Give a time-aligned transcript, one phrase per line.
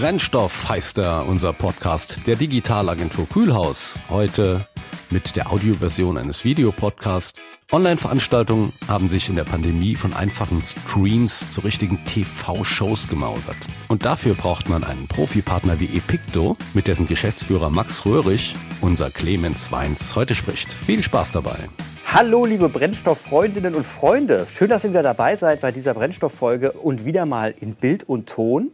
[0.00, 3.98] Brennstoff heißt er, unser Podcast der Digitalagentur Kühlhaus.
[4.08, 4.64] Heute
[5.10, 7.40] mit der Audioversion eines Videopodcasts.
[7.72, 13.56] Online-Veranstaltungen haben sich in der Pandemie von einfachen Streams zu richtigen TV-Shows gemausert.
[13.88, 19.72] Und dafür braucht man einen Profipartner wie Epicto, mit dessen Geschäftsführer Max Röhrig unser Clemens
[19.72, 20.72] Weins heute spricht.
[20.74, 21.56] Viel Spaß dabei.
[22.06, 24.46] Hallo, liebe Brennstofffreundinnen und Freunde.
[24.48, 28.28] Schön, dass ihr wieder dabei seid bei dieser Brennstofffolge und wieder mal in Bild und
[28.28, 28.70] Ton.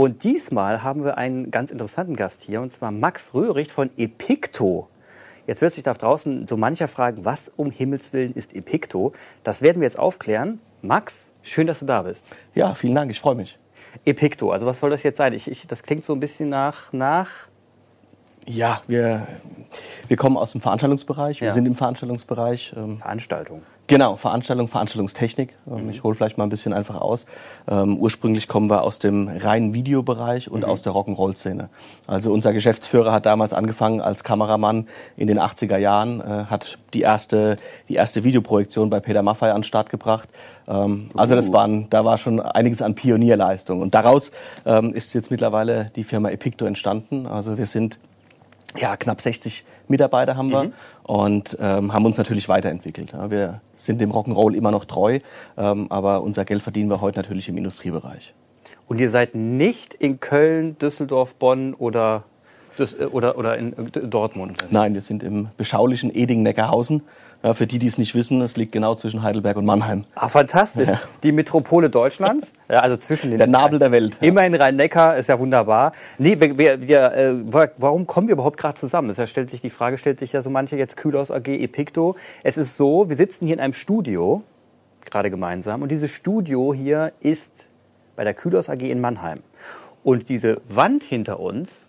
[0.00, 4.88] Und diesmal haben wir einen ganz interessanten Gast hier, und zwar Max Röhricht von Epicto.
[5.46, 9.12] Jetzt wird sich da draußen so mancher fragen, was um Himmels Willen ist Epicto?
[9.44, 10.58] Das werden wir jetzt aufklären.
[10.80, 12.24] Max, schön, dass du da bist.
[12.54, 13.58] Ja, vielen Dank, ich freue mich.
[14.06, 15.34] Epicto, also was soll das jetzt sein?
[15.34, 17.48] Ich, ich, das klingt so ein bisschen nach, nach
[18.46, 19.26] ja, wir,
[20.08, 21.54] wir kommen aus dem Veranstaltungsbereich, wir Ja.
[21.54, 22.72] sind im Veranstaltungsbereich.
[22.74, 23.64] Ähm, Veranstaltung.
[23.90, 25.54] Genau, Veranstaltung, Veranstaltungstechnik.
[25.70, 25.90] Ähm, Mhm.
[25.90, 27.26] Ich hole vielleicht mal ein bisschen einfach aus.
[27.68, 30.54] Ähm, ursprünglich kommen wir aus dem reinen Videobereich Mhm.
[30.54, 31.68] und aus der Rock'n'Roll-Szene.
[32.06, 37.02] Also unser Geschäftsführer hat damals angefangen als Kameramann in den 80er Jahren, äh, hat die
[37.02, 40.28] erste, die erste Videoprojektion bei Peter Maffay an den Start gebracht.
[40.68, 41.52] Ähm, also das Uh.
[41.52, 43.80] waren, da war schon einiges an Pionierleistung.
[43.82, 44.30] Und daraus
[44.64, 47.26] ähm, ist jetzt mittlerweile die Firma Epicto entstanden.
[47.26, 47.98] Also wir sind
[48.78, 50.70] ja, knapp 60 Mitarbeiter haben wir
[51.02, 53.12] und ähm, haben uns natürlich weiterentwickelt.
[53.12, 55.18] Ja, wir sind dem Rock'n'Roll immer noch treu,
[55.56, 58.34] ähm, aber unser Geld verdienen wir heute natürlich im Industriebereich.
[58.86, 62.24] Und ihr seid nicht in Köln, Düsseldorf, Bonn oder,
[63.12, 64.66] oder, oder in äh, Dortmund.
[64.70, 67.02] Nein, wir sind im beschaulichen Eding-Neckarhausen.
[67.42, 70.04] Ja, für die, die es nicht wissen, es liegt genau zwischen Heidelberg und Mannheim.
[70.14, 70.90] Ah, fantastisch.
[71.22, 74.18] Die Metropole Deutschlands, ja, also zwischen den Der Nabel der Welt.
[74.20, 74.28] Ja.
[74.28, 75.92] Immerhin Rhein-Neckar ist ja wunderbar.
[76.18, 79.08] Nee, wir, wir, wir, äh, wa- warum kommen wir überhaupt gerade zusammen?
[79.08, 82.14] Das ja, stellt sich die Frage, stellt sich ja so manche jetzt Kühlhaus AG, Epicto.
[82.42, 84.42] Es ist so, wir sitzen hier in einem Studio,
[85.10, 87.52] gerade gemeinsam, und dieses Studio hier ist
[88.16, 89.38] bei der Kühlhaus AG in Mannheim.
[90.04, 91.88] Und diese Wand hinter uns,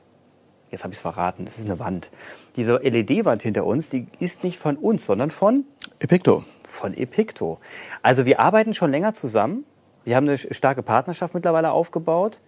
[0.70, 2.10] jetzt habe ich es verraten, es ist eine Wand,
[2.56, 5.66] diese LED-Wand hinter uns, die ist nicht von uns, sondern von
[6.00, 6.44] Epicto.
[6.68, 7.60] von Epicto.
[8.02, 9.66] Also wir arbeiten schon länger zusammen.
[10.04, 12.40] Wir haben eine starke Partnerschaft mittlerweile aufgebaut.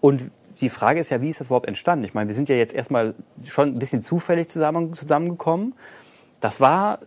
[0.00, 0.30] Und
[0.60, 2.04] die Frage ist ja, wie ist das überhaupt entstanden?
[2.04, 3.14] Ich meine, wir sind ja jetzt erstmal
[3.44, 5.74] schon ein bisschen zufällig zusammen, zusammengekommen.
[6.40, 7.00] Das war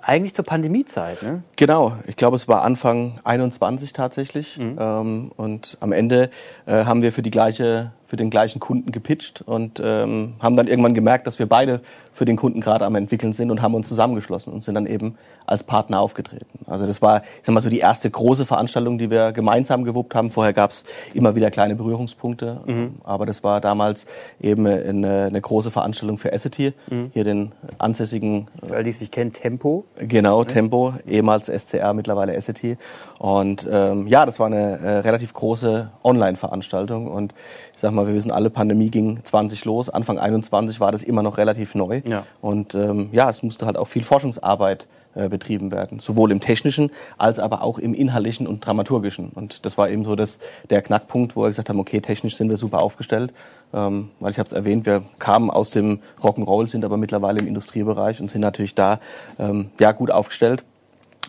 [0.00, 1.22] eigentlich zur Pandemiezeit.
[1.22, 1.42] Ne?
[1.56, 4.58] Genau, ich glaube, es war Anfang 21 tatsächlich.
[4.58, 6.30] Ähm, und am Ende
[6.66, 10.66] äh, haben wir für, die gleiche, für den gleichen Kunden gepitcht und ähm, haben dann
[10.66, 11.80] irgendwann gemerkt, dass wir beide
[12.12, 15.18] für den Kunden gerade am entwickeln sind und haben uns zusammengeschlossen und sind dann eben
[15.46, 16.60] als Partner aufgetreten.
[16.66, 20.14] Also das war, ich sag mal so, die erste große Veranstaltung, die wir gemeinsam gewuppt
[20.14, 20.30] haben.
[20.30, 22.60] Vorher gab es immer wieder kleine Berührungspunkte,
[23.02, 24.06] aber das war damals
[24.40, 26.72] eben eine, eine große Veranstaltung für Essity,
[27.12, 29.84] hier den ansässigen Für all die es nicht kennen, Tempo.
[29.98, 32.76] Genau, Tempo, ehemals SCR, mittlerweile Essity.
[33.18, 37.08] Und ähm, ja, das war eine äh, relativ große Online-Veranstaltung.
[37.08, 37.34] Und
[37.74, 39.88] ich sag mal, wir wissen alle, Pandemie ging 20 los.
[39.88, 42.02] Anfang 21 war das immer noch relativ neu.
[42.04, 42.24] Ja.
[42.40, 46.00] Und ähm, ja, es musste halt auch viel Forschungsarbeit äh, betrieben werden.
[46.00, 49.28] Sowohl im technischen als aber auch im inhaltlichen und dramaturgischen.
[49.28, 50.40] Und das war eben so das,
[50.70, 53.32] der Knackpunkt, wo wir gesagt haben, okay, technisch sind wir super aufgestellt.
[53.72, 57.46] Ähm, weil ich habe es erwähnt, wir kamen aus dem Rock'n'Roll, sind aber mittlerweile im
[57.46, 58.98] Industriebereich und sind natürlich da
[59.38, 60.64] ähm, ja, gut aufgestellt,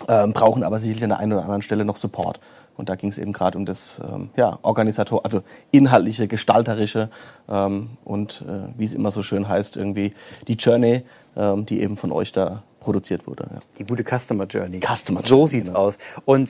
[0.07, 2.39] ähm, brauchen aber sicherlich an der einen oder anderen Stelle noch Support.
[2.77, 5.41] Und da ging es eben gerade um das ähm, ja, Organisator, also
[5.71, 7.09] inhaltliche, gestalterische
[7.49, 10.13] ähm, und äh, wie es immer so schön heißt, irgendwie
[10.47, 11.03] die Journey,
[11.37, 13.47] ähm, die eben von euch da produziert wurde.
[13.51, 13.59] Ja.
[13.79, 14.79] Die gute Customer Journey.
[14.79, 15.79] Customer So Journey, sieht's genau.
[15.79, 15.97] aus.
[16.25, 16.49] Und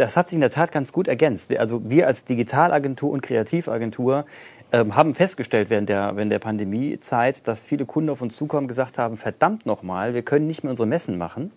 [0.00, 1.48] das hat sich in der Tat ganz gut ergänzt.
[1.50, 4.24] Wir- Also wir als Digitalagentur und Kreativagentur
[4.72, 8.68] ähm, haben festgestellt während der, während der Pandemiezeit, dass viele Kunden auf uns zukommen und
[8.68, 11.52] gesagt haben, verdammt nochmal, wir können nicht mehr unsere Messen machen.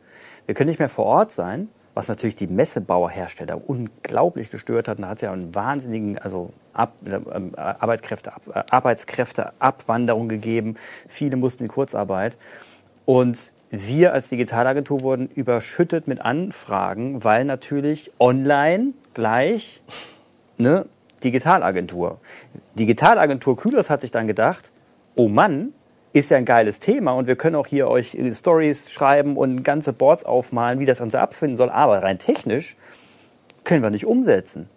[0.46, 5.00] Wir können nicht mehr vor Ort sein, was natürlich die Messebauerhersteller unglaublich gestört hat.
[5.00, 10.78] Und da hat es ja einen wahnsinnigen, also Ab, ähm, Arbeitskräfte, Ab, äh, Arbeitskräfteabwanderung gegeben.
[11.10, 12.38] Viele mussten in Kurzarbeit.
[13.04, 19.82] Und wir als Digitalagentur wurden überschüttet mit Anfragen, weil natürlich online gleich
[20.58, 20.86] ne,
[21.22, 22.22] Digitalagentur.
[22.76, 24.72] Digitalagentur Kühlers hat sich dann gedacht,
[25.16, 25.74] oh Mann,
[26.14, 29.94] ist ja ein geiles Thema und wir können auch hier euch Stories schreiben und ganze
[29.94, 32.76] Boards aufmalen, wie das Ganze abfinden soll, aber rein technisch
[33.64, 34.70] können wir nicht umsetzen.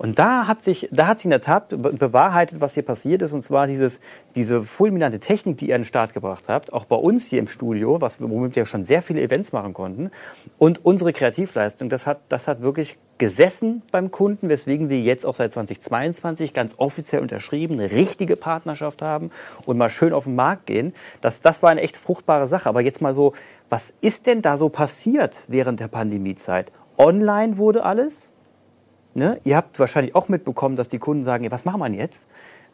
[0.00, 3.20] Und da hat sich, da hat sich in der Tat be- bewahrheitet, was hier passiert
[3.20, 4.00] ist, und zwar dieses,
[4.34, 7.48] diese fulminante Technik, die ihr an den Start gebracht habt, auch bei uns hier im
[7.48, 10.10] Studio, was, womit wir schon sehr viele Events machen konnten,
[10.56, 15.34] und unsere Kreativleistung, das hat, das hat wirklich gesessen beim Kunden, weswegen wir jetzt auch
[15.34, 19.30] seit 2022 ganz offiziell unterschrieben eine richtige Partnerschaft haben
[19.66, 20.94] und mal schön auf den Markt gehen.
[21.20, 22.70] Das, das war eine echt fruchtbare Sache.
[22.70, 23.34] Aber jetzt mal so,
[23.68, 26.72] was ist denn da so passiert während der Pandemiezeit?
[26.96, 28.29] Online wurde alles.
[29.14, 29.40] Ne?
[29.44, 32.26] Ihr habt wahrscheinlich auch mitbekommen, dass die Kunden sagen, was machen wir jetzt?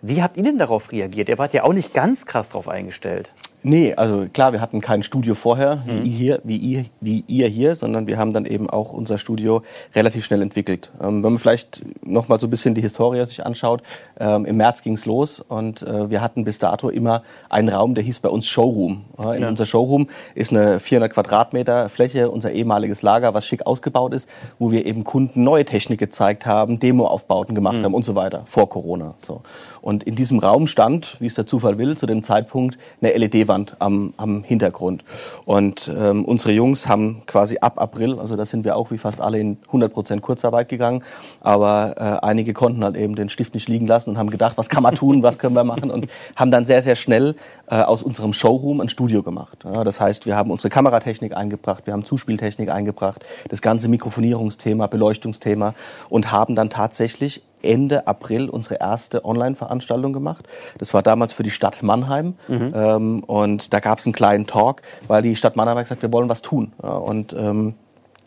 [0.02, 1.28] Wie habt ihr denn darauf reagiert?
[1.28, 3.32] Ihr wart ja auch nicht ganz krass drauf eingestellt.
[3.68, 6.04] Nee, also klar, wir hatten kein Studio vorher, wie, mhm.
[6.04, 9.62] ihr, hier, wie, ihr, wie ihr hier, sondern wir haben dann eben auch unser Studio
[9.92, 10.92] relativ schnell entwickelt.
[11.00, 13.82] Ähm, wenn man vielleicht noch mal so ein bisschen die Historie sich anschaut,
[14.20, 18.04] ähm, im März ging's los und äh, wir hatten bis dato immer einen Raum, der
[18.04, 19.04] hieß bei uns Showroom.
[19.18, 19.48] Ja, in ja.
[19.48, 24.28] unser Showroom ist eine 400 Quadratmeter Fläche, unser ehemaliges Lager, was schick ausgebaut ist,
[24.60, 27.82] wo wir eben Kunden neue Technik gezeigt haben, Demoaufbauten gemacht mhm.
[27.82, 29.14] haben und so weiter, vor Corona.
[29.19, 29.42] So.
[29.82, 33.56] Und in diesem Raum stand, wie es der Zufall will, zu dem Zeitpunkt eine LED-Wand
[33.79, 35.05] am, am Hintergrund.
[35.44, 39.20] Und ähm, unsere Jungs haben quasi ab April, also da sind wir auch wie fast
[39.20, 41.03] alle in 100 Prozent Kurzarbeit gegangen,
[41.41, 44.69] aber äh, einige konnten halt eben den Stift nicht liegen lassen und haben gedacht, was
[44.69, 47.35] kann man tun, was können wir machen und haben dann sehr, sehr schnell
[47.69, 49.64] äh, aus unserem Showroom ein Studio gemacht.
[49.64, 54.87] Ja, das heißt, wir haben unsere Kameratechnik eingebracht, wir haben Zuspieltechnik eingebracht, das ganze Mikrofonierungsthema,
[54.87, 55.75] Beleuchtungsthema
[56.08, 60.47] und haben dann tatsächlich Ende April unsere erste Online-Veranstaltung gemacht.
[60.79, 62.35] Das war damals für die Stadt Mannheim.
[62.49, 62.73] Mhm.
[62.75, 66.12] Ähm, und da gab es einen kleinen Talk, weil die Stadt Mannheim hat gesagt, wir
[66.12, 66.73] wollen was tun.
[66.82, 67.75] Ja, und ähm,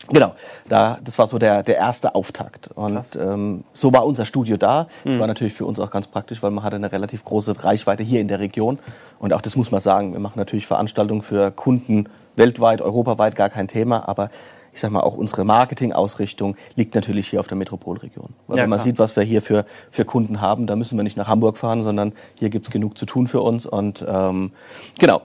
[0.08, 0.34] Genau,
[0.68, 2.68] da, das war so der, der erste Auftakt.
[2.74, 4.88] Und ähm, so war unser Studio da.
[5.04, 5.20] Das mhm.
[5.20, 8.20] war natürlich für uns auch ganz praktisch, weil man hatte eine relativ große Reichweite hier
[8.20, 8.78] in der Region.
[9.18, 13.50] Und auch das muss man sagen, wir machen natürlich Veranstaltungen für Kunden weltweit, europaweit, gar
[13.50, 14.08] kein Thema.
[14.08, 14.30] Aber
[14.72, 18.30] ich sag mal, auch unsere Marketingausrichtung liegt natürlich hier auf der Metropolregion.
[18.46, 18.84] Weil ja, wenn man klar.
[18.84, 21.82] sieht, was wir hier für, für Kunden haben, da müssen wir nicht nach Hamburg fahren,
[21.82, 23.66] sondern hier gibt's genug zu tun für uns.
[23.66, 24.52] Und ähm,
[24.98, 25.22] genau.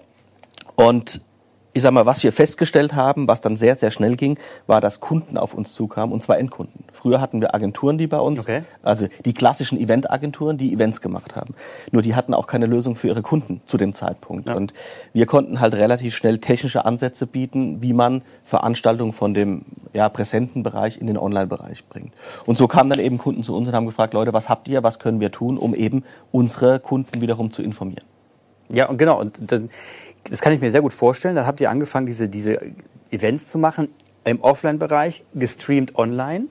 [0.75, 1.21] Und
[1.75, 5.01] ich sag mal, was wir festgestellt haben, was dann sehr, sehr schnell ging, war, dass
[5.01, 6.85] Kunden auf uns zukamen, und zwar Endkunden.
[6.93, 8.63] Früher hatten wir Agenturen, die bei uns, okay.
[8.81, 11.53] also die klassischen Eventagenturen, die Events gemacht haben.
[11.91, 14.47] Nur die hatten auch keine Lösung für ihre Kunden zu dem Zeitpunkt.
[14.47, 14.55] Ja.
[14.55, 14.73] Und
[15.11, 20.63] wir konnten halt relativ schnell technische Ansätze bieten, wie man Veranstaltungen von dem ja, präsenten
[20.63, 22.13] Bereich in den Online-Bereich bringt.
[22.45, 24.81] Und so kamen dann eben Kunden zu uns und haben gefragt, Leute, was habt ihr,
[24.81, 28.05] was können wir tun, um eben unsere Kunden wiederum zu informieren.
[28.69, 29.19] Ja, und genau.
[29.19, 29.69] Und dann
[30.29, 31.35] das kann ich mir sehr gut vorstellen.
[31.35, 32.59] Dann habt ihr angefangen, diese, diese
[33.11, 33.89] Events zu machen
[34.23, 36.45] im Offline-Bereich, gestreamt online.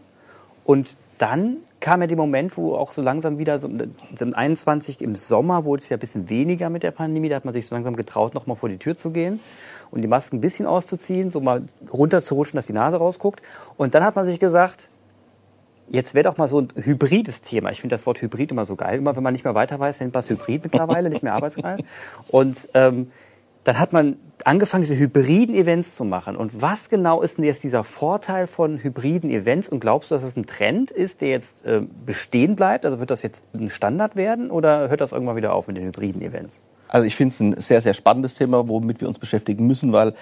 [0.65, 3.69] Und dann kam ja der Moment, wo auch so langsam wieder, so,
[4.17, 7.29] so 21 im Sommer wurde es ja ein bisschen weniger mit der Pandemie.
[7.29, 9.41] Da hat man sich so langsam getraut, noch mal vor die Tür zu gehen
[9.91, 11.63] und die Masken ein bisschen auszuziehen, so mal
[11.93, 13.43] runterzurutschen, dass die Nase rausguckt.
[13.77, 14.89] Und dann hat man sich gesagt,
[15.87, 17.71] Jetzt wäre doch mal so ein hybrides Thema.
[17.71, 18.99] Ich finde das Wort Hybrid immer so geil.
[18.99, 21.85] Immer wenn man nicht mehr weiter weiß, nennt man es Hybrid mittlerweile, nicht mehr arbeitsgeil.
[22.29, 23.11] Und ähm,
[23.65, 26.37] dann hat man angefangen, diese hybriden Events zu machen.
[26.37, 29.69] Und was genau ist denn jetzt dieser Vorteil von hybriden Events?
[29.69, 32.85] Und glaubst du, dass es ein Trend ist, der jetzt äh, bestehen bleibt?
[32.85, 35.85] Also wird das jetzt ein Standard werden oder hört das irgendwann wieder auf mit den
[35.85, 36.63] hybriden Events?
[36.89, 40.15] Also ich finde es ein sehr, sehr spannendes Thema, womit wir uns beschäftigen müssen, weil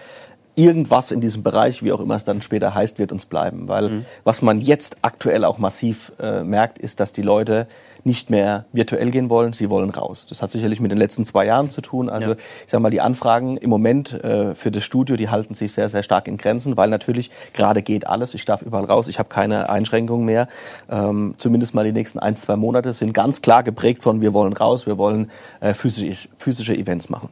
[0.55, 3.69] irgendwas in diesem Bereich, wie auch immer es dann später heißt, wird uns bleiben.
[3.69, 4.07] Weil mhm.
[4.23, 7.67] was man jetzt aktuell auch massiv äh, merkt, ist, dass die Leute
[8.05, 10.27] nicht mehr virtuell gehen wollen, sie wollen raus.
[10.29, 12.09] Das hat sicherlich mit den letzten zwei Jahren zu tun.
[12.09, 12.37] Also ja.
[12.65, 15.89] ich sage mal, die Anfragen im Moment äh, für das Studio, die halten sich sehr,
[15.89, 18.35] sehr stark in Grenzen, weil natürlich gerade geht alles.
[18.35, 20.49] Ich darf überall raus, ich habe keine Einschränkungen mehr.
[20.91, 24.53] Ähm, zumindest mal die nächsten ein, zwei Monate sind ganz klar geprägt von, wir wollen
[24.53, 27.29] raus, wir wollen äh, physische, physische Events machen.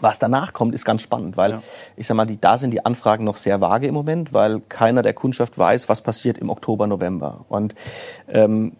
[0.00, 1.62] Was danach kommt, ist ganz spannend, weil ja.
[1.96, 5.02] ich sag mal, die, da sind die Anfragen noch sehr vage im Moment, weil keiner
[5.02, 7.44] der Kundschaft weiß, was passiert im Oktober, November.
[7.48, 7.74] Und
[8.28, 8.72] ähm,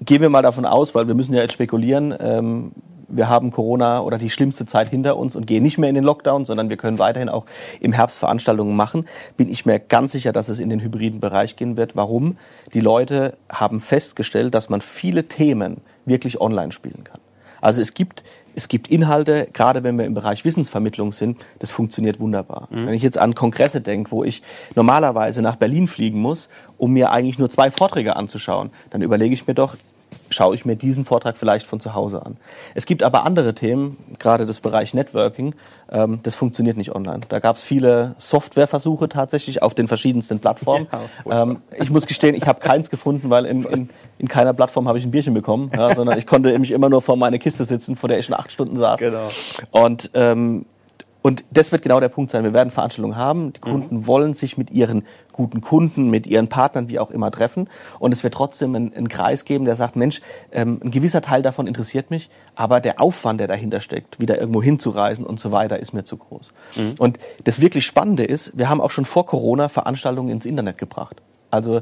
[0.00, 2.72] gehen wir mal davon aus, weil wir müssen ja jetzt spekulieren, ähm,
[3.12, 6.04] wir haben Corona oder die schlimmste Zeit hinter uns und gehen nicht mehr in den
[6.04, 7.46] Lockdown, sondern wir können weiterhin auch
[7.80, 11.56] im Herbst Veranstaltungen machen, bin ich mir ganz sicher, dass es in den hybriden Bereich
[11.56, 11.96] gehen wird.
[11.96, 12.38] Warum?
[12.72, 17.20] Die Leute haben festgestellt, dass man viele Themen wirklich online spielen kann.
[17.60, 18.22] Also es gibt
[18.56, 22.66] es gibt Inhalte, gerade wenn wir im Bereich Wissensvermittlung sind, das funktioniert wunderbar.
[22.70, 22.86] Mhm.
[22.86, 24.42] Wenn ich jetzt an Kongresse denke, wo ich
[24.74, 29.46] normalerweise nach Berlin fliegen muss, um mir eigentlich nur zwei Vorträge anzuschauen, dann überlege ich
[29.46, 29.76] mir doch,
[30.28, 32.36] schaue ich mir diesen Vortrag vielleicht von zu Hause an.
[32.74, 35.54] Es gibt aber andere Themen, gerade das Bereich Networking,
[35.90, 37.20] ähm, das funktioniert nicht online.
[37.28, 40.88] Da gab es viele Softwareversuche tatsächlich auf den verschiedensten Plattformen.
[41.26, 43.88] Ja, ähm, ich muss gestehen, ich habe keins gefunden, weil in, in,
[44.18, 47.02] in keiner Plattform habe ich ein Bierchen bekommen, ja, sondern ich konnte mich immer nur
[47.02, 49.00] vor meine Kiste sitzen, vor der ich schon acht Stunden saß.
[49.00, 49.28] Genau.
[49.72, 50.66] Und ähm,
[51.22, 52.44] und das wird genau der Punkt sein.
[52.44, 53.52] Wir werden Veranstaltungen haben.
[53.52, 54.06] Die Kunden mhm.
[54.06, 55.04] wollen sich mit ihren
[55.40, 57.70] guten Kunden, mit ihren Partnern, wie auch immer, treffen.
[57.98, 60.20] Und es wird trotzdem einen, einen Kreis geben, der sagt, Mensch,
[60.52, 64.62] ähm, ein gewisser Teil davon interessiert mich, aber der Aufwand, der dahinter steckt, wieder irgendwo
[64.62, 66.52] hinzureisen und so weiter, ist mir zu groß.
[66.76, 66.94] Mhm.
[66.98, 71.22] Und das wirklich Spannende ist, wir haben auch schon vor Corona Veranstaltungen ins Internet gebracht.
[71.50, 71.80] Also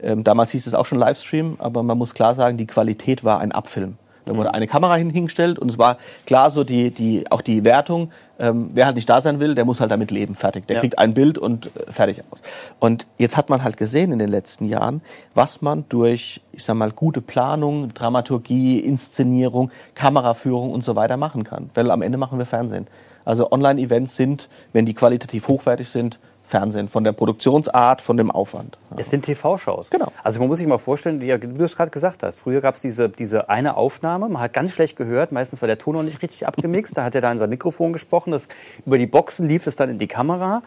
[0.00, 3.40] ähm, damals hieß es auch schon Livestream, aber man muss klar sagen, die Qualität war
[3.40, 3.96] ein Abfilm.
[4.24, 7.64] Da wurde eine Kamera hin- hingestellt und es war klar so die, die, auch die
[7.64, 10.66] Wertung, ähm, wer halt nicht da sein will, der muss halt damit leben, fertig.
[10.66, 10.80] Der Ja.
[10.80, 12.42] kriegt ein Bild und äh, fertig aus.
[12.78, 15.02] Und jetzt hat man halt gesehen in den letzten Jahren,
[15.34, 21.44] was man durch, ich sag mal, gute Planung, Dramaturgie, Inszenierung, Kameraführung und so weiter machen
[21.44, 21.70] kann.
[21.74, 22.86] Weil am Ende machen wir Fernsehen.
[23.24, 26.18] Also Online-Events sind, wenn die qualitativ hochwertig sind,
[26.50, 26.88] Fernsehen.
[26.88, 28.78] Von der Produktionsart, von dem Aufwand.
[28.90, 28.98] Ja.
[28.98, 29.90] Es sind TV-Shows.
[29.90, 30.12] Genau.
[30.22, 32.80] Also man muss sich mal vorstellen, wie du es gerade gesagt hast, früher gab es
[32.80, 36.20] diese, diese eine Aufnahme, man hat ganz schlecht gehört, meistens war der Ton noch nicht
[36.22, 38.48] richtig abgemixt, da hat er da in sein Mikrofon gesprochen, das,
[38.84, 40.62] über die Boxen lief es dann in die Kamera.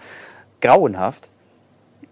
[0.62, 1.30] Grauenhaft,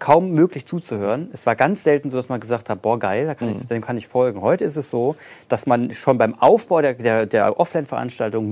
[0.01, 1.29] kaum möglich zuzuhören.
[1.31, 3.97] Es war ganz selten so, dass man gesagt hat, boah geil, kann ich, dem kann
[3.97, 4.41] ich folgen.
[4.41, 5.15] Heute ist es so,
[5.47, 8.49] dass man schon beim Aufbau der, der, der Offline-Veranstaltung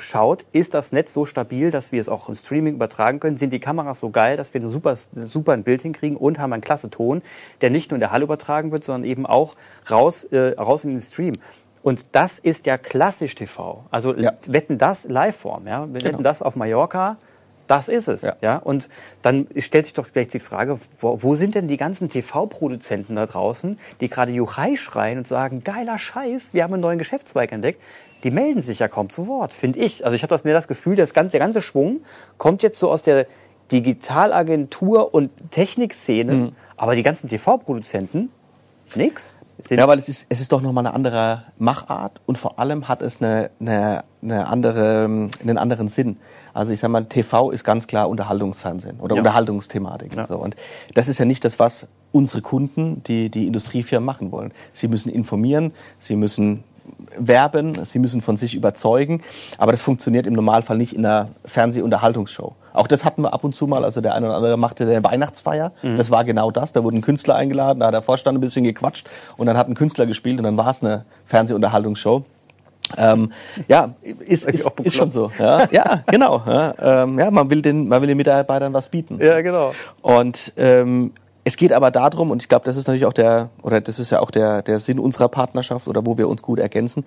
[0.00, 3.52] mitschaut, ist das Netz so stabil, dass wir es auch im Streaming übertragen können, sind
[3.52, 6.62] die Kameras so geil, dass wir ein super, super ein Bild hinkriegen und haben einen
[6.62, 7.22] klasse Ton,
[7.60, 9.54] der nicht nur in der Halle übertragen wird, sondern eben auch
[9.90, 11.34] raus, äh, raus in den Stream.
[11.82, 13.84] Und das ist ja klassisch TV.
[13.90, 14.32] Also Ja.
[14.46, 15.86] wetten das Liveform, ja.
[15.86, 16.22] Wir wetten Genau.
[16.22, 17.16] das auf Mallorca,
[17.68, 18.22] das ist es.
[18.22, 18.36] Ja.
[18.42, 18.56] Ja.
[18.56, 18.88] Und
[19.22, 23.26] dann stellt sich doch gleich die Frage, wo, wo sind denn die ganzen TV-Produzenten da
[23.26, 27.80] draußen, die gerade Juchai schreien und sagen, geiler Scheiß, wir haben einen neuen Geschäftszweig entdeckt.
[28.24, 30.04] Die melden sich ja kaum zu Wort, finde ich.
[30.04, 32.00] Also ich habe das, mir das Gefühl, das ganze, der ganze Schwung
[32.38, 33.26] kommt jetzt so aus der
[33.72, 36.52] Digitalagentur- und Technikszene, Mhm.
[36.76, 38.30] aber die ganzen TV-Produzenten,
[38.94, 39.36] nix.
[39.68, 43.02] Ja, weil es ist, es ist doch nochmal eine andere Machart und vor allem hat
[43.02, 45.04] es eine, eine, eine andere,
[45.42, 46.16] einen anderen Sinn.
[46.54, 49.20] Also ich sag mal, TV ist ganz klar Unterhaltungsfernsehen oder Ja.
[49.20, 50.14] Unterhaltungsthematik.
[50.16, 50.26] Ja.
[50.26, 50.38] So.
[50.38, 50.56] Und
[50.94, 54.52] das ist ja nicht das, was unsere Kunden, die, die Industriefirmen machen wollen.
[54.72, 56.64] Sie müssen informieren, sie müssen
[57.16, 59.22] werben, sie müssen von sich überzeugen,
[59.58, 62.54] aber das funktioniert im Normalfall nicht in einer Fernsehunterhaltungsshow.
[62.72, 65.02] Auch das hatten wir ab und zu mal, also der eine oder andere machte eine
[65.02, 68.64] Weihnachtsfeier, das war genau das, da wurden Künstler eingeladen, da hat der Vorstand ein bisschen
[68.64, 72.24] gequatscht und dann hat ein Künstler gespielt und dann war es eine Fernsehunterhaltungsshow.
[72.96, 73.32] Ähm,
[73.68, 75.30] ja, ist, ist, ist schon so.
[75.38, 76.42] Ja, ja genau.
[76.46, 79.18] Ja, ähm, ja, man, will den, man will den Mitarbeitern was bieten.
[79.20, 79.72] Ja, genau.
[80.02, 81.12] Und ähm,
[81.44, 84.10] es geht aber darum, und ich glaube, das ist natürlich auch der, oder das ist
[84.10, 87.04] ja auch der, der Sinn unserer Partnerschaft oder wo wir uns gut ergänzen,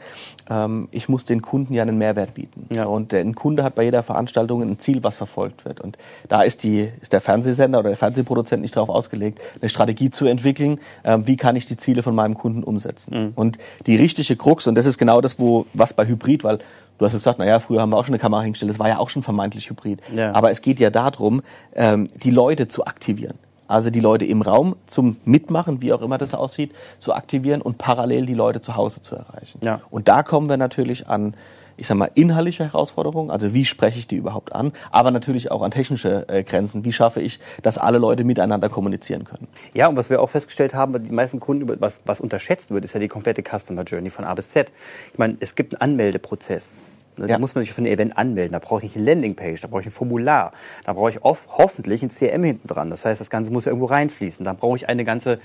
[0.50, 2.68] ähm, ich muss den Kunden ja einen Mehrwert bieten.
[2.74, 2.86] Ja.
[2.86, 5.82] Und der, ein Kunde hat bei jeder Veranstaltung ein Ziel, was verfolgt wird.
[5.82, 5.98] Und
[6.30, 10.26] da ist, die, ist der Fernsehsender oder der Fernsehproduzent nicht darauf ausgelegt, eine Strategie zu
[10.26, 13.26] entwickeln, ähm, wie kann ich die Ziele von meinem Kunden umsetzen.
[13.26, 13.32] Mhm.
[13.36, 16.60] Und die richtige Krux, und das ist genau das, wo, was bei Hybrid, weil
[17.00, 19.00] Du hast gesagt, naja, früher haben wir auch schon eine Kamera hingestellt, das war ja
[19.00, 20.00] auch schon vermeintlich Hybrid.
[20.16, 20.32] Ja.
[20.34, 21.42] Aber es geht ja darum,
[21.76, 23.40] ähm, die Leute zu aktivieren.
[23.74, 27.80] Also die Leute im Raum zum Mitmachen, wie auch immer das aussieht, zu aktivieren und
[27.80, 29.60] parallel die Leute zu Hause zu erreichen.
[29.64, 29.82] Ja.
[29.90, 31.34] Und da kommen wir natürlich an,
[31.76, 35.64] ich sag mal, inhaltliche Herausforderungen, also wie spreche ich die überhaupt an, aber natürlich auch
[35.64, 36.86] an technische äh, Grenzen.
[36.86, 39.48] Wie schaffe ich, dass alle Leute miteinander kommunizieren können?
[39.74, 42.94] Ja, und was wir auch festgestellt haben, die meisten Kunden, was, was unterschätzt wird, ist
[42.94, 44.72] ja die komplette Customer Journey von A bis Z.
[45.14, 46.76] Ich meine, es gibt einen Anmeldeprozess.
[47.18, 47.40] Ne, Da Ja.
[47.40, 48.54] muss man sich für ein Event anmelden.
[48.54, 50.52] Da brauche ich eine Landingpage, da brauche ich ein Formular,
[50.86, 52.90] da brauche ich oft, hoffentlich ein CRM hinten dran.
[52.90, 54.44] Das heißt, das Ganze muss ja irgendwo reinfließen.
[54.46, 55.40] Dann brauche ich eine ganze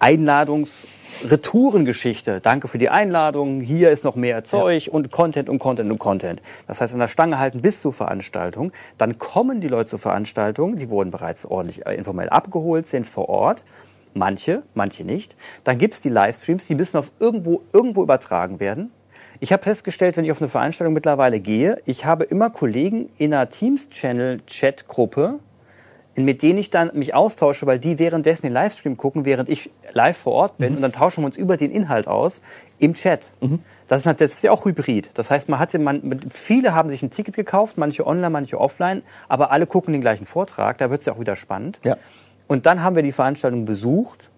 [0.00, 2.40] Einladungs-Retourengeschichte.
[2.40, 3.60] Danke für die Einladung.
[3.60, 6.40] Hier ist noch mehr Zeug und Content und Content und Content.
[6.66, 8.72] Das heißt, an der Stange halten bis zur Veranstaltung.
[8.96, 10.76] Dann kommen die Leute zur Veranstaltung.
[10.76, 13.64] Sie wurden bereits ordentlich äh, informell abgeholt, sind vor Ort.
[14.14, 15.36] Manche, manche nicht.
[15.64, 18.90] Dann gibt es die Livestreams, die müssen auf irgendwo, irgendwo übertragen werden.
[19.40, 23.32] Ich habe festgestellt, wenn ich auf eine Veranstaltung mittlerweile gehe, ich habe immer Kollegen in
[23.32, 25.38] einer Teams-Channel-Chat-Gruppe,
[26.16, 30.16] mit denen ich dann mich austausche, weil die währenddessen den Livestream gucken, während ich live
[30.16, 32.40] vor Ort bin und dann tauschen wir uns über den Inhalt aus
[32.80, 33.30] im Chat.
[33.86, 35.10] Das, ist, das ist ja auch Hybrid.
[35.14, 39.02] Das heißt, man hatte, man, viele haben sich ein Ticket gekauft, manche online, manche offline,
[39.28, 40.78] aber alle gucken den gleichen Vortrag.
[40.78, 41.78] Da wird es ja auch wieder spannend.
[41.84, 41.96] Ja.
[42.48, 44.30] Und dann haben wir die Veranstaltung besucht,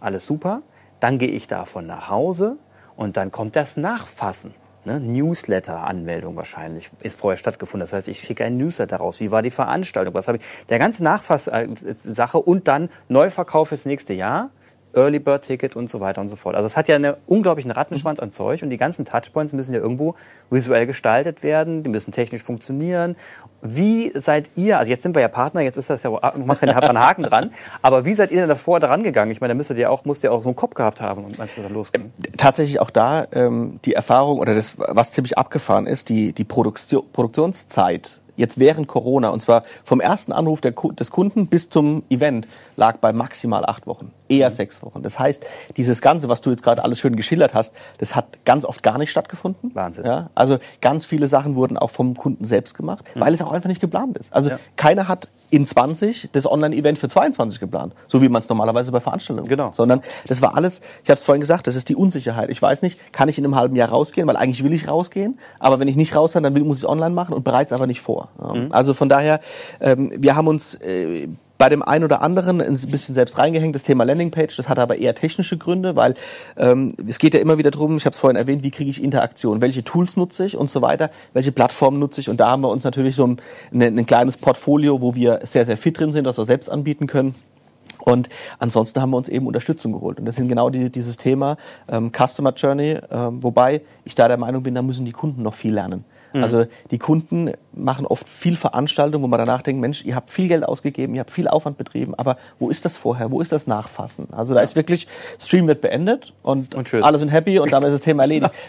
[0.00, 0.62] alles super.
[0.98, 2.56] Dann gehe ich davon nach Hause
[2.96, 4.54] und dann kommt das Nachfassen.
[4.84, 4.98] Ne?
[4.98, 7.84] Newsletter-Anmeldung wahrscheinlich ist vorher stattgefunden.
[7.84, 9.20] Das heißt, ich schicke einen Newsletter raus.
[9.20, 10.14] Wie war die Veranstaltung?
[10.14, 10.44] Was habe ich?
[10.68, 14.50] Der ganze Nachfass-Sache und dann Neuverkauf fürs nächste Jahr.
[14.94, 16.54] Early Bird Ticket und so weiter und so fort.
[16.54, 19.80] Also es hat ja einen unglaublichen Rattenschwanz an Zeug und die ganzen Touchpoints müssen ja
[19.80, 20.14] irgendwo
[20.50, 23.16] visuell gestaltet werden, die müssen technisch funktionieren.
[23.60, 26.74] Wie seid ihr, also jetzt sind wir ja Partner, jetzt ist das ja, macht ja
[26.74, 29.30] habt einen Haken dran, aber wie seid ihr denn davor dran gegangen?
[29.30, 31.54] Ich meine, da müsstet ihr auch, musst ihr auch so einen Kopf gehabt haben, als
[31.54, 32.12] das dann losging.
[32.36, 37.04] tatsächlich auch da ähm, die Erfahrung oder das, was ziemlich abgefahren ist, die, die Produktion,
[37.12, 42.46] Produktionszeit jetzt während Corona, und zwar vom ersten Anruf der, des Kunden bis zum Event,
[42.76, 44.54] lag bei maximal acht Wochen, eher Mhm.
[44.54, 45.02] sechs Wochen.
[45.02, 45.46] Das heißt,
[45.76, 48.98] dieses Ganze, was du jetzt gerade alles schön geschildert hast, das hat ganz oft gar
[48.98, 49.70] nicht stattgefunden.
[49.74, 50.04] Wahnsinn.
[50.04, 53.68] Ja, also ganz viele Sachen wurden auch vom Kunden selbst gemacht, weil es auch einfach
[53.68, 54.32] nicht geplant ist.
[54.32, 54.58] Also Ja.
[54.76, 59.00] keiner hat in 20 das Online-Event für 22 geplant, so wie man es normalerweise bei
[59.00, 59.72] Veranstaltungen genau.
[59.76, 62.48] Sondern das war alles, ich habe es vorhin gesagt, das ist die Unsicherheit.
[62.48, 65.38] Ich weiß nicht, kann ich in einem halben Jahr rausgehen, weil eigentlich will ich rausgehen,
[65.58, 67.86] aber wenn ich nicht raus kann, dann muss ich es online machen und bereits aber
[67.86, 68.30] nicht vor.
[68.42, 68.68] Mhm.
[68.70, 69.40] Also von daher,
[69.80, 71.28] ähm, wir haben uns äh,
[71.62, 74.56] bei dem einen oder anderen ein bisschen selbst reingehängt, das Thema Landingpage.
[74.56, 76.14] Das hat aber eher technische Gründe, weil
[76.56, 79.00] ähm, es geht ja immer wieder darum, ich habe es vorhin erwähnt, wie kriege ich
[79.00, 82.28] Interaktion, welche Tools nutze ich und so weiter, welche Plattformen nutze ich.
[82.28, 83.36] Und da haben wir uns natürlich so ein,
[83.72, 87.06] ein, ein kleines Portfolio, wo wir sehr, sehr fit drin sind, das wir selbst anbieten
[87.06, 87.36] können.
[88.00, 88.28] Und
[88.58, 90.18] ansonsten haben wir uns eben Unterstützung geholt.
[90.18, 94.36] Und das sind genau die, dieses Thema ähm, Customer Journey, ähm, wobei ich da der
[94.36, 96.04] Meinung bin, da müssen die Kunden noch viel lernen.
[96.32, 96.42] Mhm.
[96.42, 100.48] Also die Kunden machen oft viel Veranstaltungen, wo man danach denkt, Mensch, ihr habt viel
[100.48, 103.30] Geld ausgegeben, ihr habt viel Aufwand betrieben, aber wo ist das vorher?
[103.30, 104.28] Wo ist das Nachfassen?
[104.32, 104.64] Also da ja.
[104.64, 105.08] ist wirklich,
[105.38, 108.52] Stream wird beendet und, und alle sind happy und damit ist das Thema erledigt.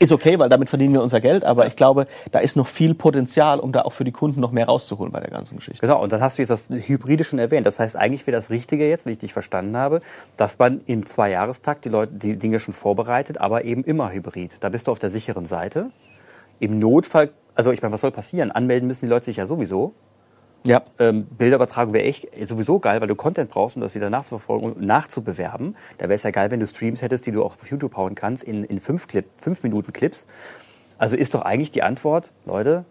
[0.00, 2.94] ist okay, weil damit verdienen wir unser Geld, aber ich glaube, da ist noch viel
[2.94, 5.80] Potenzial, um da auch für die Kunden noch mehr rauszuholen bei der ganzen Geschichte.
[5.80, 7.66] Genau, und dann hast du jetzt das Hybride schon erwähnt.
[7.66, 10.00] Das heißt, eigentlich wäre das Richtige jetzt, wenn ich dich verstanden habe,
[10.38, 14.56] dass man im Zweijahrestakt die Leute die Dinge schon vorbereitet, aber eben immer hybrid.
[14.60, 15.90] Da bist du auf der sicheren Seite.
[16.60, 18.52] Im Notfall, also ich meine, was soll passieren?
[18.52, 19.94] Anmelden müssen die Leute sich ja sowieso.
[20.66, 20.82] Ja.
[20.98, 24.82] Ähm, Bilderübertragung wäre echt sowieso geil, weil du Content brauchst, um das wieder nachzuverfolgen und
[24.82, 25.74] nachzubewerben.
[25.96, 28.14] Da wäre es ja geil, wenn du Streams hättest, die du auch auf YouTube hauen
[28.14, 30.26] kannst, in, in fünf, Clip, fünf Minuten Clips.
[30.98, 32.84] Also ist doch eigentlich die Antwort, Leute,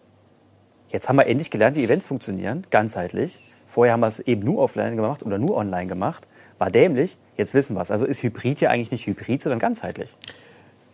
[0.87, 3.39] jetzt haben wir endlich gelernt, wie Events funktionieren, ganzheitlich.
[3.67, 6.27] Vorher haben wir es eben nur offline gemacht oder nur online gemacht.
[6.57, 7.91] War dämlich, jetzt wissen wir es.
[7.91, 10.15] Also ist Hybrid ja eigentlich nicht Hybrid, sondern ganzheitlich.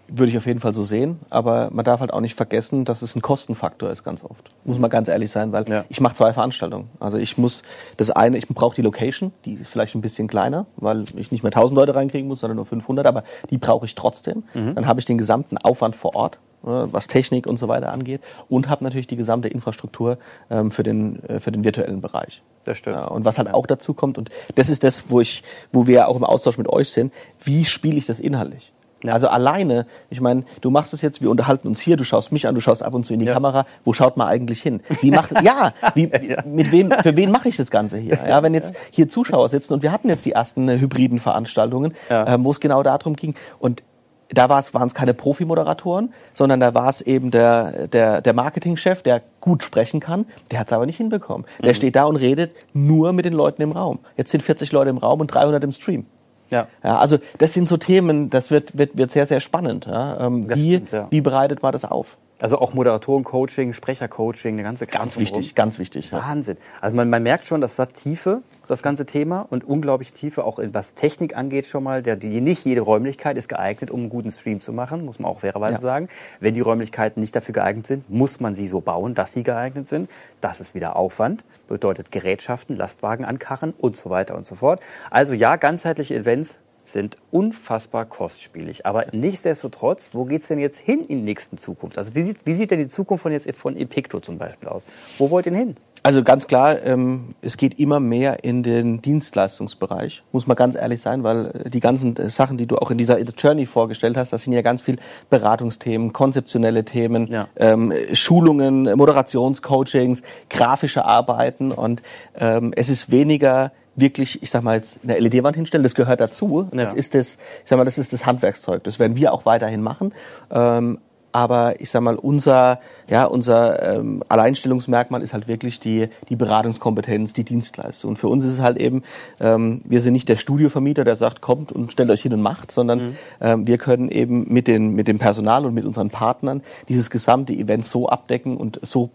[0.08, 3.02] Würde ich auf jeden Fall so sehen, aber man darf halt auch nicht vergessen, dass
[3.02, 4.50] es ein Kostenfaktor ist ganz oft.
[4.64, 5.86] Muss man ganz ehrlich sein, weil ja.
[5.90, 6.90] ich mache zwei Veranstaltungen.
[7.00, 7.64] Also ich muss
[7.98, 11.44] das eine, ich brauche die Location, die ist vielleicht ein bisschen kleiner, weil ich nicht
[11.44, 14.44] mehr 1000 Leute reinkriegen muss, sondern nur 500, aber die brauche ich trotzdem.
[14.54, 14.76] Mhm.
[14.76, 18.22] Dann habe ich den gesamten Aufwand vor Ort, ne, was Technik und so weiter angeht
[18.48, 20.20] und habe natürlich die gesamte Infrastruktur
[20.52, 22.44] ähm, für den äh, für den virtuellen Bereich.
[22.64, 22.98] Das stimmt.
[22.98, 26.08] Ja, und was halt auch dazu kommt und das ist das, wo ich wo wir
[26.08, 27.12] auch im Austausch mit euch sind,
[27.44, 28.72] wie spiele ich das inhaltlich?
[29.08, 29.14] Ja.
[29.14, 32.48] Also alleine, ich meine, du machst es jetzt, wir unterhalten uns hier, du schaust mich
[32.48, 33.34] an, du schaust ab und zu in die ja.
[33.34, 33.66] Kamera.
[33.84, 34.82] Wo schaut man eigentlich hin?
[35.02, 36.10] Wie macht, ja, wie,
[36.46, 38.20] mit wem, für wen mache ich das Ganze hier?
[38.28, 41.94] Ja, wenn jetzt hier Zuschauer sitzen und wir hatten jetzt die ersten äh, hybriden Veranstaltungen,
[42.10, 43.84] ähm, wo es genau darum ging und
[44.30, 49.22] da waren es keine Profi-Moderatoren, sondern da war es eben der, der, der Marketingchef, der
[49.40, 50.26] gut sprechen kann.
[50.52, 51.46] Der hat es aber nicht hinbekommen.
[51.62, 51.76] Der mhm.
[51.76, 54.00] steht da und redet nur mit den Leuten im Raum.
[54.18, 56.06] Jetzt sind 40 Leute im Raum und 300 im Stream.
[56.56, 56.68] Ja.
[56.84, 56.98] ja.
[56.98, 59.86] Also das sind so Themen, das wird, wird, wird sehr, sehr spannend.
[59.86, 60.26] Ja.
[60.26, 61.08] Ähm, wie, stimmt, ja.
[61.10, 62.18] wie bereitet man das auf?
[62.42, 65.56] Also auch Moderatoren-Coaching, Sprecher-Coaching, eine ganze Kram Ganz wichtig, rum.
[65.56, 66.12] ganz wichtig.
[66.12, 66.58] Wahnsinn.
[66.82, 70.60] Also man, man merkt schon, dass da Tiefe, das ganze Thema und unglaublich Tiefe, auch
[70.72, 72.02] was Technik angeht schon mal.
[72.02, 75.32] Der, die, nicht jede Räumlichkeit ist geeignet, um einen guten Stream zu machen, muss man
[75.32, 75.82] auch fairerweise ja.
[75.82, 76.10] sagen.
[76.40, 79.88] Wenn die Räumlichkeiten nicht dafür geeignet sind, muss man sie so bauen, dass sie geeignet
[79.88, 80.10] sind.
[80.42, 84.82] Das ist wieder Aufwand, bedeutet Gerätschaften, Lastwagen ankarren und so weiter und so fort.
[85.10, 88.86] Also ja, ganzheitliche Events sind unfassbar kostspielig.
[88.86, 91.98] Aber nichtsdestotrotz, wo geht es denn jetzt hin in der nächsten Zukunft?
[91.98, 94.86] Also wie sieht, wie sieht denn die Zukunft von jetzt von Epicto zum Beispiel aus?
[95.18, 95.78] Wo wollt ihr denn hin?
[96.06, 101.02] Also ganz klar, ähm, es geht immer mehr in den Dienstleistungsbereich, muss man ganz ehrlich
[101.02, 104.32] sein, weil äh, die ganzen äh, Sachen, die du auch in dieser Journey vorgestellt hast,
[104.32, 104.98] das sind ja ganz viel
[105.32, 107.48] Beratungsthemen, konzeptionelle Themen, ja.
[107.56, 112.04] ähm, Schulungen, Moderationscoachings, grafische Arbeiten und
[112.38, 116.68] ähm, es ist weniger wirklich, ich sag mal jetzt eine LED-Wand hinstellen, das gehört dazu.
[116.72, 116.98] Das ja.
[116.98, 118.84] ist das, ich sag mal, das ist das Handwerkszeug.
[118.84, 120.14] Das werden wir auch weiterhin machen.
[120.52, 121.00] Ähm,
[121.36, 122.80] aber ich sag mal, unser,
[123.10, 128.12] ja, unser ähm, Alleinstellungsmerkmal ist halt wirklich die, die Beratungskompetenz, die Dienstleistung.
[128.12, 129.04] Und für uns ist es halt eben,
[129.42, 132.72] ähm, wir sind nicht der Studiovermieter, der sagt, kommt und stellt euch hin und macht,
[132.72, 133.16] sondern mhm.
[133.42, 137.52] ähm, wir können eben mit, den, mit dem Personal und mit unseren Partnern dieses gesamte
[137.52, 139.10] Event so abdecken und so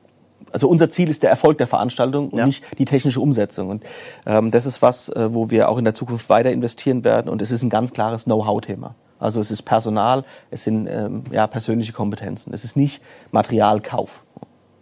[0.53, 2.47] also unser Ziel ist der Erfolg der Veranstaltung und ja.
[2.47, 3.69] nicht die technische Umsetzung.
[3.69, 3.85] Und
[4.27, 7.29] ähm, das ist was, äh, wo wir auch in der Zukunft weiter investieren werden.
[7.29, 8.95] Und es ist ein ganz klares Know-how-Thema.
[9.19, 12.55] Also es ist Personal, es sind ähm, ja, persönliche Kompetenzen.
[12.55, 14.25] Es ist nicht Materialkauf.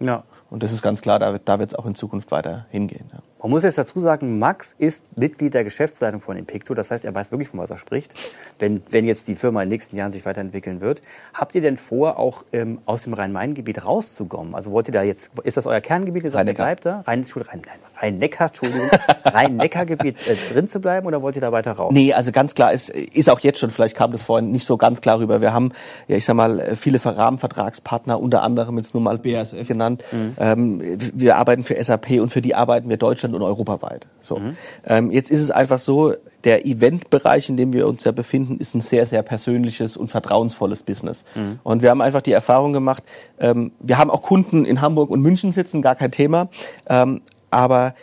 [0.01, 0.23] Ja.
[0.51, 3.11] Und das ist ganz klar, da, da wird es auch in Zukunft weiter hingehen.
[3.13, 3.19] Ja.
[3.41, 6.75] Man muss jetzt dazu sagen, Max ist Mitglied der Geschäftsleitung von Impicto.
[6.75, 8.15] Das heißt, er weiß wirklich, von was er spricht,
[8.59, 11.03] wenn, wenn jetzt die Firma in den nächsten Jahren sich weiterentwickeln wird.
[11.35, 14.57] Habt ihr denn vor, auch ähm, aus dem Rhein-Main-Gebiet rauszukommen?
[14.57, 16.25] Also wollt ihr da jetzt, ist das euer Kerngebiet?
[16.25, 17.01] Ihr sagt, bleibt da?
[17.01, 17.63] Rhein, Rhein,
[18.01, 18.89] Rhein-Neckar, Entschuldigung,
[19.25, 21.93] Rhein-Neckar-Gebiet äh, drin zu bleiben oder wollt ihr da weiter raus?
[21.93, 24.77] Nee, also ganz klar ist, ist auch jetzt schon, vielleicht kam das vorhin nicht so
[24.77, 25.41] ganz klar rüber.
[25.41, 25.73] Wir haben,
[26.07, 30.05] ja, ich sag mal, viele Rahmenvertragspartner, unter anderem jetzt nur mal BASF genannt.
[30.13, 30.35] Mhm.
[30.39, 34.07] Ähm, wir arbeiten für SAP und für die arbeiten wir Deutschland und europaweit.
[34.21, 34.39] So.
[34.39, 34.57] Mhm.
[34.87, 38.75] Ähm, jetzt ist es einfach so, der Eventbereich, in dem wir uns ja befinden, ist
[38.75, 41.25] ein sehr, sehr persönliches und vertrauensvolles Business.
[41.35, 41.59] Mhm.
[41.63, 43.03] Und wir haben einfach die Erfahrung gemacht,
[43.41, 46.49] ähm, wir haben auch Kunden in Hamburg und München sitzen, gar kein Thema,
[46.89, 47.95] ähm, aber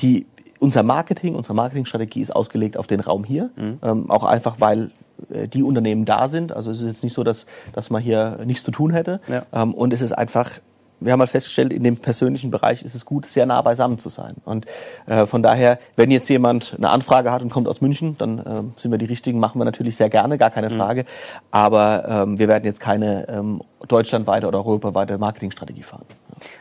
[0.00, 0.26] die,
[0.58, 3.50] unser Marketing, unsere Marketingstrategie ist ausgelegt auf den Raum hier.
[3.56, 3.78] Mhm.
[3.82, 4.90] Ähm, auch einfach, weil
[5.30, 6.52] äh, die Unternehmen da sind.
[6.52, 9.20] Also es ist jetzt nicht so, dass, dass man hier nichts zu tun hätte.
[9.28, 9.46] Ja.
[9.52, 10.60] Ähm, und es ist einfach
[11.04, 14.08] wir haben mal festgestellt, in dem persönlichen Bereich ist es gut, sehr nah beisammen zu
[14.08, 14.36] sein.
[14.44, 14.66] Und
[15.06, 18.80] äh, von daher, wenn jetzt jemand eine Anfrage hat und kommt aus München, dann äh,
[18.80, 20.76] sind wir die Richtigen, machen wir natürlich sehr gerne, gar keine mhm.
[20.76, 21.02] Frage.
[21.02, 21.06] Mhm.
[21.50, 26.06] Aber ähm, wir werden jetzt keine ähm, deutschlandweite oder europaweite Marketingstrategie fahren.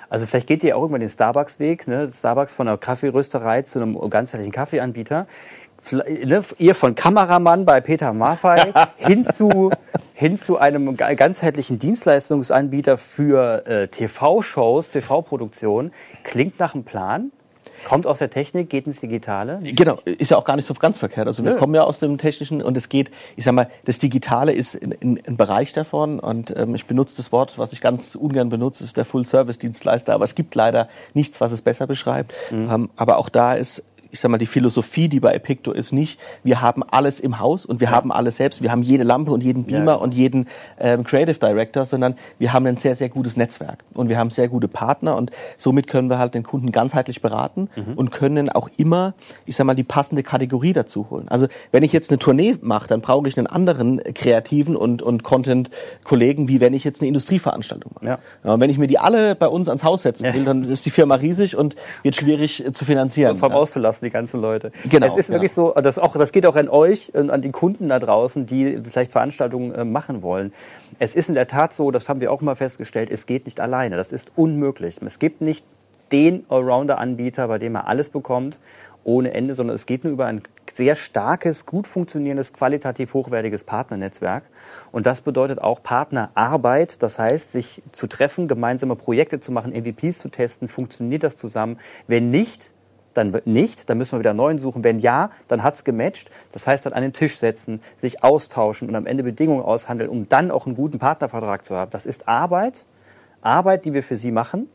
[0.09, 2.09] Also vielleicht geht ihr auch irgendwann den Starbucks-Weg, ne?
[2.13, 5.27] Starbucks von einer Kaffeerösterei zu einem ganzheitlichen Kaffeeanbieter.
[5.91, 6.43] Ne?
[6.57, 9.69] Ihr von Kameramann bei Peter Maffei hin zu
[10.13, 15.91] hin zu einem ganzheitlichen Dienstleistungsanbieter für äh, TV-Shows, TV-Produktion.
[16.23, 17.31] Klingt nach einem Plan.
[17.85, 19.59] Kommt aus der Technik, geht ins Digitale?
[19.63, 21.27] Genau, ist ja auch gar nicht so ganz verkehrt.
[21.27, 21.57] Also wir Nö.
[21.57, 25.37] kommen ja aus dem Technischen und es geht, ich sag mal, das Digitale ist ein
[25.37, 29.05] Bereich davon und ähm, ich benutze das Wort, was ich ganz ungern benutze, ist der
[29.05, 32.33] Full-Service-Dienstleister, aber es gibt leider nichts, was es besser beschreibt.
[32.51, 32.69] Mhm.
[32.69, 36.19] Ähm, aber auch da ist ich sag mal, die Philosophie, die bei Epicto ist nicht,
[36.43, 37.93] wir haben alles im Haus und wir ja.
[37.93, 38.61] haben alles selbst.
[38.61, 39.97] Wir haben jede Lampe und jeden Beamer ja.
[39.97, 40.47] und jeden
[40.79, 44.49] ähm, Creative Director, sondern wir haben ein sehr, sehr gutes Netzwerk und wir haben sehr
[44.49, 47.93] gute Partner und somit können wir halt den Kunden ganzheitlich beraten mhm.
[47.95, 49.15] und können auch immer,
[49.47, 51.27] ich sag mal, die passende Kategorie dazu holen.
[51.29, 55.23] Also wenn ich jetzt eine Tournee mache, dann brauche ich einen anderen kreativen und, und
[55.23, 58.05] Content-Kollegen, wie wenn ich jetzt eine Industrieveranstaltung mache.
[58.05, 58.19] Ja.
[58.43, 60.91] Ja, wenn ich mir die alle bei uns ans Haus setzen will, dann ist die
[60.91, 63.31] Firma riesig und wird schwierig zu finanzieren.
[63.31, 64.71] Und vom auszulassen die ganzen Leute.
[64.89, 65.07] Genau.
[65.07, 65.55] Es ist wirklich ja.
[65.55, 68.79] so, das, auch, das geht auch an euch und an die Kunden da draußen, die
[68.83, 70.53] vielleicht Veranstaltungen äh, machen wollen.
[70.99, 73.59] Es ist in der Tat so, das haben wir auch mal festgestellt, es geht nicht
[73.59, 73.97] alleine.
[73.97, 74.99] Das ist unmöglich.
[75.03, 75.65] Es gibt nicht
[76.11, 78.59] den Allrounder-Anbieter, bei dem er alles bekommt
[79.03, 80.41] ohne Ende, sondern es geht nur über ein
[80.73, 84.43] sehr starkes, gut funktionierendes, qualitativ hochwertiges Partnernetzwerk.
[84.91, 90.19] Und das bedeutet auch Partnerarbeit, das heißt, sich zu treffen, gemeinsame Projekte zu machen, MVPs
[90.19, 91.79] zu testen, funktioniert das zusammen.
[92.07, 92.71] Wenn nicht,
[93.13, 94.83] dann nicht, dann müssen wir wieder einen neuen suchen.
[94.83, 96.29] Wenn ja, dann hat's gematcht.
[96.51, 100.27] Das heißt, dann an den Tisch setzen, sich austauschen und am Ende Bedingungen aushandeln, um
[100.27, 101.91] dann auch einen guten Partnervertrag zu haben.
[101.91, 102.85] Das ist Arbeit,
[103.41, 104.67] Arbeit, die wir für Sie machen.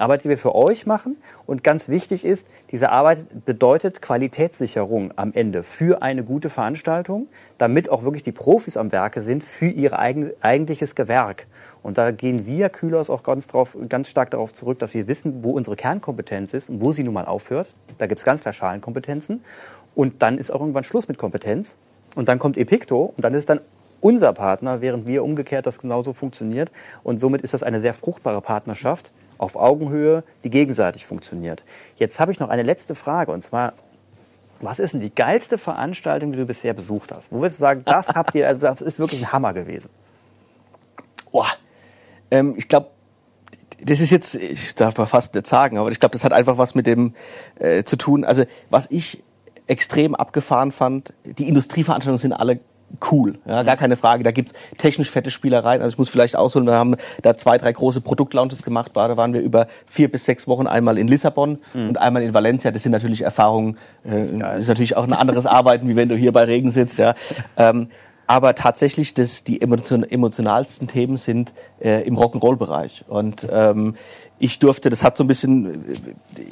[0.00, 1.16] Arbeit, die wir für euch machen.
[1.46, 7.90] Und ganz wichtig ist, diese Arbeit bedeutet Qualitätssicherung am Ende für eine gute Veranstaltung, damit
[7.90, 11.46] auch wirklich die Profis am Werke sind für ihr eigen, eigentliches Gewerk.
[11.82, 15.44] Und da gehen wir Kühlers auch ganz, drauf, ganz stark darauf zurück, dass wir wissen,
[15.44, 17.70] wo unsere Kernkompetenz ist und wo sie nun mal aufhört.
[17.98, 19.42] Da gibt es ganz klar Schalenkompetenzen.
[19.94, 21.76] Und dann ist auch irgendwann Schluss mit Kompetenz.
[22.14, 23.60] Und dann kommt Epicto und dann ist dann
[24.00, 26.70] unser Partner, während wir umgekehrt das genauso funktioniert.
[27.02, 31.62] Und somit ist das eine sehr fruchtbare Partnerschaft auf Augenhöhe, die gegenseitig funktioniert.
[31.96, 33.72] Jetzt habe ich noch eine letzte Frage und zwar,
[34.60, 37.30] was ist denn die geilste Veranstaltung, die du bisher besucht hast?
[37.30, 39.90] Wo würdest du sagen, das habt ihr, also das ist wirklich ein Hammer gewesen?
[41.30, 41.46] Boah,
[42.30, 42.88] ähm, ich glaube,
[43.80, 46.58] das ist jetzt, ich darf mal fast nicht sagen, aber ich glaube, das hat einfach
[46.58, 47.14] was mit dem
[47.60, 48.24] äh, zu tun.
[48.24, 49.22] Also was ich
[49.68, 52.58] extrem abgefahren fand, die Industrieveranstaltungen sind alle
[53.10, 54.24] cool, ja, gar keine Frage.
[54.24, 55.82] Da gibt's technisch fette Spielereien.
[55.82, 58.92] Also ich muss vielleicht ausholen, wir haben da zwei, drei große Produktlaunches gemacht.
[58.94, 61.90] Da waren wir über vier bis sechs Wochen einmal in Lissabon mhm.
[61.90, 62.70] und einmal in Valencia.
[62.70, 66.16] Das sind natürlich Erfahrungen, äh, ja, ist natürlich auch ein anderes Arbeiten, wie wenn du
[66.16, 66.98] hier bei Regen sitzt.
[66.98, 67.14] Ja.
[67.56, 67.88] Ähm,
[68.28, 73.06] aber tatsächlich das, die emotionalsten Themen sind äh, im Rock'n'Roll-Bereich.
[73.08, 73.96] Und ähm,
[74.38, 75.84] ich durfte, das hat so ein bisschen,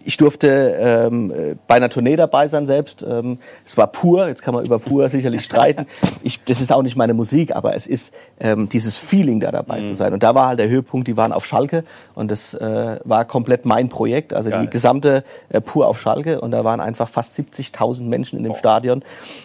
[0.04, 1.32] ich durfte ähm,
[1.66, 3.04] bei einer Tournee dabei sein selbst.
[3.08, 5.86] Ähm, es war pur, jetzt kann man über pur sicherlich streiten.
[6.22, 9.80] Ich, das ist auch nicht meine Musik, aber es ist ähm, dieses Feeling da dabei
[9.80, 9.86] mhm.
[9.86, 10.12] zu sein.
[10.12, 13.64] Und da war halt der Höhepunkt, die waren auf Schalke und das äh, war komplett
[13.64, 14.62] mein Projekt, also Geil.
[14.62, 18.52] die gesamte äh, pur auf Schalke und da waren einfach fast 70.000 Menschen in dem
[18.52, 18.56] oh.
[18.56, 19.02] Stadion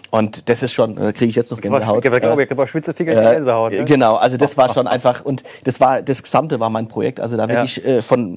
[0.09, 2.03] und das ist schon, da kriege ich jetzt noch Gänsehaut.
[2.03, 3.71] Ich glaube, ich habe Schwitzefinger äh, Gänsehaut.
[3.73, 3.85] Ne?
[3.85, 7.37] Genau, also das war schon einfach und das war, das gesamte war mein Projekt, also
[7.37, 7.97] da wirklich ja.
[7.97, 8.30] äh, von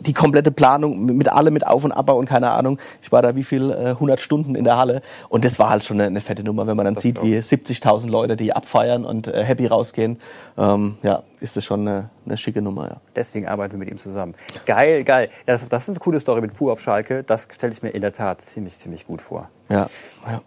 [0.00, 2.78] die komplette Planung mit allem, mit Auf- und Abbau und keine Ahnung.
[3.02, 5.84] Ich war da wie viel, äh, 100 Stunden in der Halle und das war halt
[5.84, 9.04] schon eine, eine fette Nummer, wenn man dann das sieht, wie 70.000 Leute, die abfeiern
[9.04, 10.20] und äh, happy rausgehen.
[10.56, 12.96] Ähm, ja, ist das schon eine, eine schicke Nummer, ja.
[13.14, 14.34] Deswegen arbeiten wir mit ihm zusammen.
[14.64, 15.30] Geil, geil.
[15.46, 17.22] Das, das ist eine coole Story mit Pur auf Schalke.
[17.24, 19.48] Das stelle ich mir in der Tat ziemlich, ziemlich gut vor.
[19.68, 19.88] Ja,
[20.26, 20.40] ja.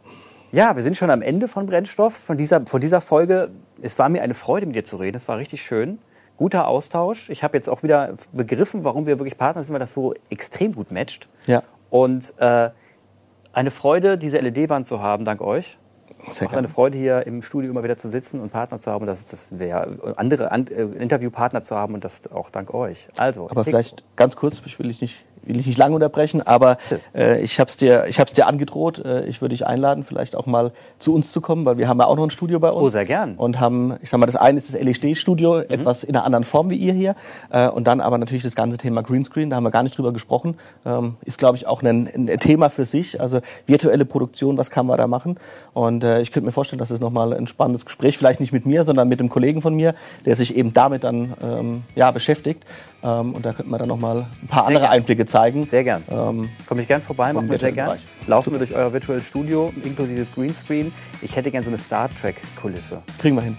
[0.52, 3.52] Ja, wir sind schon am Ende von Brennstoff, von dieser, von dieser Folge.
[3.84, 5.16] Es war mir eine Freude, mit dir zu reden.
[5.16, 6.00] Es war richtig schön
[6.40, 7.30] guter Austausch.
[7.30, 10.74] Ich habe jetzt auch wieder begriffen, warum wir wirklich Partner sind, weil das so extrem
[10.74, 11.28] gut matcht.
[11.48, 11.64] Ja.
[11.90, 12.70] Und äh,
[13.52, 15.78] eine Freude, diese LED-Wand zu haben, dank euch.
[16.30, 19.02] Sehr auch eine Freude, hier im Studio immer wieder zu sitzen und Partner zu haben.
[19.02, 23.10] Und das, das wäre andere An äh, Interviewpartner zu haben und das auch dank euch.
[23.18, 26.78] Also, aber vielleicht ganz kurz, ich will ich nicht will ich nicht lange unterbrechen, aber
[27.16, 29.00] äh, ich habe es dir, ich hab's dir angedroht.
[29.00, 32.00] Äh, ich würde dich einladen, vielleicht auch mal zu uns zu kommen, weil wir haben
[32.00, 32.84] ja auch noch ein Studio bei uns.
[32.84, 33.36] Oh, sehr gern.
[33.36, 35.64] Und haben, ich sag mal, das eine ist das LED-Studio, mhm.
[35.70, 37.16] etwas in einer anderen Form wie ihr hier.
[37.50, 40.14] Äh, und dann aber natürlich das ganze Thema Greenscreen, da haben wir gar nicht drüber
[40.14, 40.58] gesprochen.
[40.86, 43.20] Ähm, ist, glaube ich, auch ein, ein, Thema für sich.
[43.20, 45.38] Also virtuelle Produktion, was kann man da machen?
[45.74, 48.66] Und äh, ich könnte mir vorstellen, dass es nochmal ein spannendes Gespräch, vielleicht nicht mit
[48.66, 52.64] mir, sondern mit einem Kollegen von mir, der sich eben damit dann ähm, ja, beschäftigt.
[53.04, 54.94] Ähm, und da könnten wir dann nochmal ein paar sehr andere gern.
[54.94, 55.66] Einblicke zeigen.
[55.66, 56.04] Sehr gern.
[56.10, 57.88] Ähm, Komme ich gern vorbei, machen wir sehr gern.
[57.88, 58.02] Bereich.
[58.28, 60.92] Laufen wir durch euer Virtual Studio, inklusive Greenscreen.
[61.22, 63.02] Ich hätte gern so eine Star Trek-Kulisse.
[63.20, 63.58] Kriegen wir hin.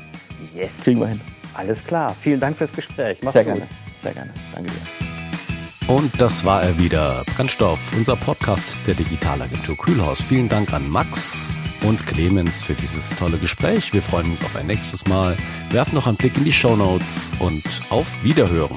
[0.54, 0.74] Yes.
[0.83, 1.20] Kriegen wir hin.
[1.54, 2.14] Alles klar.
[2.18, 3.18] Vielen Dank fürs Gespräch.
[3.22, 3.54] Mach's sehr gut.
[3.54, 3.68] gerne.
[4.02, 4.30] Sehr gerne.
[4.54, 5.94] Danke dir.
[5.94, 7.22] Und das war er wieder.
[7.35, 10.22] Brennstoff, unser Podcast der Digitalagentur Kühlhaus.
[10.22, 11.50] Vielen Dank an Max
[11.83, 13.92] und Clemens für dieses tolle Gespräch.
[13.92, 15.37] Wir freuen uns auf ein nächstes Mal.
[15.70, 18.76] Werfen noch einen Blick in die Show Notes und auf Wiederhören.